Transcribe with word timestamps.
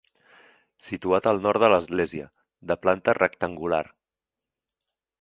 Situat 0.85 1.29
al 1.33 1.43
nord 1.43 1.63
de 1.65 1.69
l'església, 1.75 2.27
de 2.73 2.81
planta 2.87 3.19
rectangular. 3.21 3.85